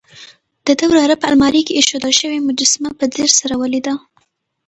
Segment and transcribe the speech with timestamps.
[0.65, 3.93] د ده وراره په المارۍ کې اېښودل شوې مجسمه په ځیر سره ولیده.